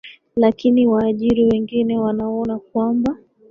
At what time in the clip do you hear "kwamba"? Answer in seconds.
2.59-3.17